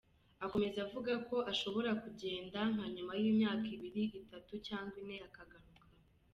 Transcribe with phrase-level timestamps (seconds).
[0.45, 5.85] Akomeza avuga ko ashobora kugenda nka nyuma y’imyaka ibiri, itatu cyangwa ine akagaruka.